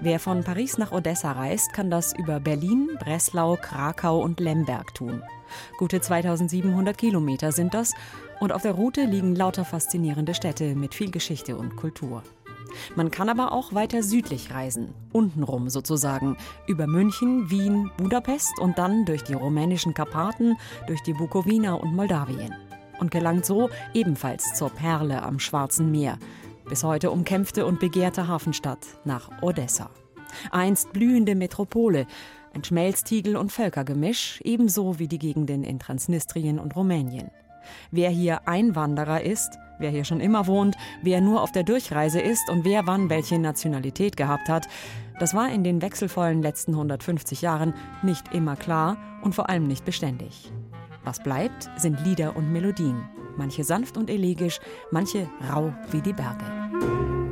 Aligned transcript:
Wer 0.00 0.20
von 0.20 0.44
Paris 0.44 0.78
nach 0.78 0.92
Odessa 0.92 1.32
reist, 1.32 1.72
kann 1.72 1.90
das 1.90 2.16
über 2.16 2.38
Berlin, 2.38 2.90
Breslau, 3.00 3.58
Krakau 3.60 4.22
und 4.22 4.38
Lemberg 4.38 4.94
tun. 4.94 5.24
Gute 5.76 6.00
2700 6.00 6.96
Kilometer 6.96 7.50
sind 7.50 7.74
das 7.74 7.94
und 8.38 8.52
auf 8.52 8.62
der 8.62 8.72
Route 8.72 9.02
liegen 9.02 9.34
lauter 9.34 9.64
faszinierende 9.64 10.34
Städte 10.34 10.76
mit 10.76 10.94
viel 10.94 11.10
Geschichte 11.10 11.56
und 11.56 11.74
Kultur. 11.74 12.22
Man 12.94 13.10
kann 13.10 13.28
aber 13.28 13.50
auch 13.50 13.74
weiter 13.74 14.04
südlich 14.04 14.54
reisen, 14.54 14.94
untenrum 15.12 15.68
sozusagen, 15.68 16.36
über 16.68 16.86
München, 16.86 17.50
Wien, 17.50 17.90
Budapest 17.96 18.56
und 18.60 18.78
dann 18.78 19.04
durch 19.04 19.24
die 19.24 19.34
rumänischen 19.34 19.94
Karpaten, 19.94 20.56
durch 20.86 21.02
die 21.02 21.14
Bukowina 21.14 21.74
und 21.74 21.96
Moldawien. 21.96 22.54
Und 23.00 23.10
gelangt 23.10 23.46
so 23.46 23.68
ebenfalls 23.94 24.54
zur 24.54 24.70
Perle 24.70 25.22
am 25.22 25.40
Schwarzen 25.40 25.90
Meer, 25.90 26.18
bis 26.68 26.84
heute 26.84 27.10
umkämpfte 27.10 27.66
und 27.66 27.80
begehrte 27.80 28.28
Hafenstadt 28.28 28.86
nach 29.04 29.30
Odessa. 29.42 29.90
Einst 30.50 30.92
blühende 30.92 31.34
Metropole, 31.34 32.06
ein 32.54 32.64
Schmelztiegel 32.64 33.36
und 33.36 33.52
Völkergemisch, 33.52 34.40
ebenso 34.44 34.98
wie 34.98 35.08
die 35.08 35.18
Gegenden 35.18 35.64
in 35.64 35.78
Transnistrien 35.78 36.58
und 36.58 36.76
Rumänien. 36.76 37.30
Wer 37.90 38.10
hier 38.10 38.48
Einwanderer 38.48 39.22
ist, 39.22 39.58
wer 39.78 39.90
hier 39.90 40.04
schon 40.04 40.20
immer 40.20 40.46
wohnt, 40.46 40.76
wer 41.02 41.20
nur 41.20 41.42
auf 41.42 41.52
der 41.52 41.62
Durchreise 41.62 42.20
ist 42.20 42.48
und 42.50 42.64
wer 42.64 42.86
wann 42.86 43.10
welche 43.10 43.38
Nationalität 43.38 44.16
gehabt 44.16 44.48
hat, 44.48 44.66
das 45.18 45.34
war 45.34 45.50
in 45.50 45.64
den 45.64 45.82
wechselvollen 45.82 46.42
letzten 46.42 46.72
150 46.72 47.42
Jahren 47.42 47.74
nicht 48.02 48.34
immer 48.34 48.56
klar 48.56 48.96
und 49.22 49.34
vor 49.34 49.48
allem 49.48 49.66
nicht 49.66 49.84
beständig. 49.84 50.52
Was 51.04 51.22
bleibt, 51.22 51.70
sind 51.76 52.04
Lieder 52.04 52.36
und 52.36 52.52
Melodien, 52.52 53.08
manche 53.38 53.64
sanft 53.64 53.96
und 53.96 54.10
elegisch, 54.10 54.60
manche 54.90 55.28
rau 55.50 55.72
wie 55.90 56.02
die 56.02 56.12
Berge. 56.12 57.27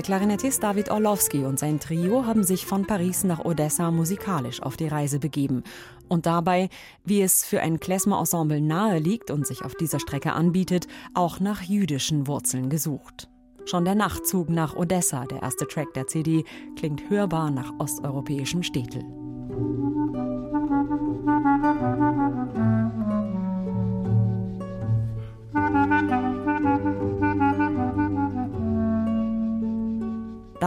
Der 0.00 0.06
Klarinettist 0.06 0.62
David 0.62 0.90
Orlowski 0.90 1.44
und 1.44 1.58
sein 1.58 1.78
Trio 1.78 2.24
haben 2.24 2.42
sich 2.42 2.64
von 2.64 2.86
Paris 2.86 3.22
nach 3.22 3.44
Odessa 3.44 3.90
musikalisch 3.90 4.62
auf 4.62 4.78
die 4.78 4.88
Reise 4.88 5.18
begeben 5.18 5.62
und 6.08 6.24
dabei, 6.24 6.70
wie 7.04 7.20
es 7.20 7.44
für 7.44 7.60
ein 7.60 7.80
Klezmer-Ensemble 7.80 8.62
nahe 8.62 8.98
liegt 8.98 9.30
und 9.30 9.46
sich 9.46 9.62
auf 9.62 9.74
dieser 9.74 10.00
Strecke 10.00 10.32
anbietet, 10.32 10.86
auch 11.12 11.38
nach 11.38 11.60
jüdischen 11.60 12.26
Wurzeln 12.26 12.70
gesucht. 12.70 13.28
Schon 13.66 13.84
der 13.84 13.94
Nachtzug 13.94 14.48
nach 14.48 14.74
Odessa, 14.74 15.26
der 15.26 15.42
erste 15.42 15.66
Track 15.66 15.92
der 15.92 16.06
CD, 16.06 16.44
klingt 16.78 17.10
hörbar 17.10 17.50
nach 17.50 17.70
osteuropäischem 17.78 18.62
Städtel. 18.62 19.04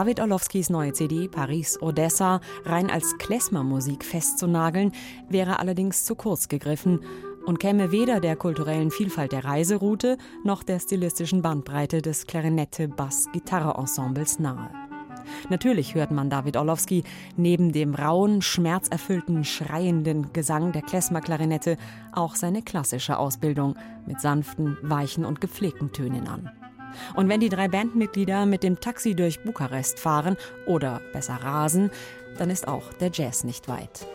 David 0.04 0.20
Orlowskis 0.20 0.70
neue 0.70 0.92
CD 0.92 1.30
Paris 1.30 1.82
Odessa 1.82 2.42
rein 2.66 2.92
als 2.92 3.18
Klezmer-Musik 3.20 4.04
festzunageln, 4.04 4.92
wäre 5.30 5.60
allerdings 5.60 6.04
zu 6.04 6.16
kurz 6.16 6.50
gegriffen 6.50 7.00
und 7.46 7.58
käme 7.58 7.94
weder 7.94 8.20
der 8.20 8.36
kulturellen 8.36 8.92
Vielfalt 8.92 9.32
der 9.32 9.46
Reiseroute 9.46 10.18
noch 10.44 10.64
der 10.64 10.82
stilistischen 10.82 11.42
Bandbreite 11.42 12.02
des 12.02 12.28
Klarinette-Bass-Gitarre-Ensembles 12.28 14.40
nahe. 14.40 14.70
Natürlich 15.50 15.96
hört 15.96 16.12
man 16.12 16.30
David 16.30 16.58
Orlowski 16.58 17.06
neben 17.38 17.72
dem 17.72 17.96
rauen, 17.96 18.42
schmerzerfüllten, 18.42 19.46
schreienden 19.46 20.34
Gesang 20.34 20.74
der 20.74 20.82
Klezmer-Klarinette 20.82 21.78
auch 22.12 22.36
seine 22.36 22.62
klassische 22.62 23.18
Ausbildung 23.18 23.78
mit 24.06 24.20
sanften, 24.20 24.78
weichen 24.82 25.24
und 25.24 25.40
gepflegten 25.40 25.94
Tönen 25.94 26.28
an. 26.28 26.52
Und 27.14 27.30
wenn 27.30 27.40
die 27.40 27.50
drei 27.50 27.68
Bandmitglieder 27.68 28.46
mit 28.46 28.64
dem 28.64 28.80
Taxi 28.80 29.16
durch 29.16 29.42
Bukarest 29.42 30.00
fahren 30.00 30.38
oder 30.66 31.02
besser 31.14 31.36
rasen, 31.36 31.92
dann 32.38 32.50
ist 32.50 32.68
auch 32.68 32.94
der 32.94 33.12
Jazz 33.12 33.44
nicht 33.44 33.68
weit. 33.68 34.08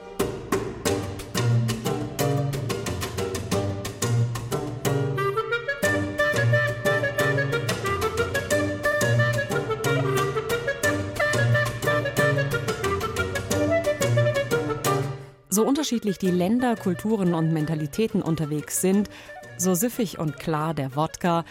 So 15.58 15.64
unterschiedlich 15.64 16.18
die 16.18 16.30
Länder, 16.30 16.76
Kulturen 16.76 17.34
und 17.34 17.52
Mentalitäten 17.52 18.22
unterwegs 18.22 18.80
sind, 18.80 19.10
so 19.56 19.74
süffig 19.74 20.20
und 20.20 20.38
klar 20.38 20.72
der 20.72 20.94
Wodka, 20.94 21.44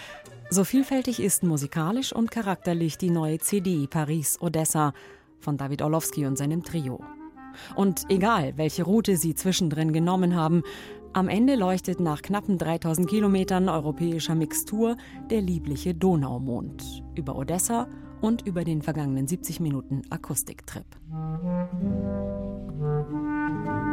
so 0.49 0.63
vielfältig 0.63 1.21
ist 1.21 1.43
musikalisch 1.43 2.13
und 2.13 2.31
charakterlich 2.31 2.97
die 2.97 3.09
neue 3.09 3.39
CD 3.39 3.87
Paris 3.87 4.37
Odessa 4.41 4.93
von 5.39 5.57
David 5.57 5.81
Orlowski 5.81 6.25
und 6.25 6.37
seinem 6.37 6.63
Trio. 6.63 6.99
Und 7.75 8.05
egal, 8.09 8.53
welche 8.57 8.83
Route 8.83 9.17
sie 9.17 9.35
zwischendrin 9.35 9.93
genommen 9.93 10.35
haben, 10.35 10.63
am 11.13 11.29
Ende 11.29 11.55
leuchtet 11.55 11.99
nach 11.99 12.21
knappen 12.21 12.57
3000 12.57 13.09
Kilometern 13.09 13.69
europäischer 13.69 14.35
Mixtur 14.35 14.97
der 15.29 15.41
liebliche 15.41 15.95
Donaumond 15.95 17.03
über 17.15 17.35
Odessa 17.35 17.87
und 18.21 18.45
über 18.45 18.63
den 18.63 18.81
vergangenen 18.81 19.27
70 19.27 19.59
Minuten 19.59 20.03
Akustiktrip. 20.09 20.85
Musik 21.09 23.86